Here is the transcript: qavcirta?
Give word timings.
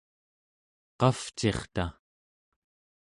qavcirta? 0.99 1.85